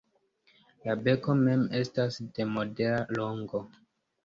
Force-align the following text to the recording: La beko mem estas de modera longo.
La 0.87 0.95
beko 1.07 1.35
mem 1.41 1.67
estas 1.81 2.19
de 2.39 2.49
modera 2.57 3.07
longo. 3.21 3.65